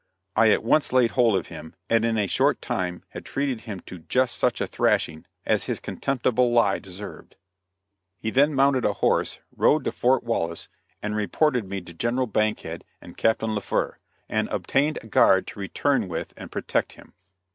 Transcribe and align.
I 0.35 0.49
at 0.49 0.63
once 0.63 0.91
laid 0.91 1.11
hold 1.11 1.37
of 1.37 1.49
him, 1.49 1.75
and 1.87 2.03
in 2.03 2.17
a 2.17 2.25
short 2.25 2.59
time 2.59 3.03
had 3.09 3.23
treated 3.23 3.61
him 3.61 3.81
to 3.81 3.99
just 3.99 4.39
such 4.39 4.59
a 4.59 4.65
thrashing 4.65 5.27
as 5.45 5.65
his 5.65 5.79
contemptible 5.79 6.51
lie 6.51 6.79
deserved. 6.79 7.35
He 8.17 8.31
then 8.31 8.55
mounted 8.55 8.83
a 8.83 8.93
horse, 8.93 9.41
rode 9.55 9.83
to 9.83 9.91
Fort 9.91 10.23
Wallace, 10.23 10.69
and 11.03 11.15
reported 11.15 11.67
me 11.67 11.81
to 11.81 11.93
General 11.93 12.25
Bankhead 12.25 12.83
and 12.99 13.15
Captain 13.15 13.53
Laufer, 13.53 13.95
and 14.27 14.47
obtained 14.47 14.97
a 15.03 15.07
guard 15.07 15.45
to 15.45 15.59
return 15.59 16.07
with 16.07 16.33
and 16.35 16.51
protect 16.51 16.93
him. 16.93 17.13